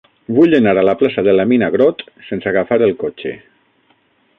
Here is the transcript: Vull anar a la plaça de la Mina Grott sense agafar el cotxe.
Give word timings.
Vull 0.37 0.55
anar 0.59 0.73
a 0.81 0.83
la 0.87 0.95
plaça 1.01 1.23
de 1.29 1.35
la 1.35 1.47
Mina 1.53 1.69
Grott 1.77 2.03
sense 2.31 2.51
agafar 2.53 2.83
el 2.87 2.99
cotxe. 3.05 3.37